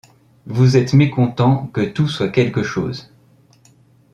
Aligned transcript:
Vous 0.47 0.77
êtes 0.77 0.93
mécontents 0.93 1.67
que 1.67 1.81
tout 1.81 2.07
soit 2.07 2.29
quelque 2.29 2.63
chose; 2.63 3.13